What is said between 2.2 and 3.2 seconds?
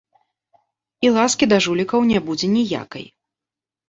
будзе ніякай.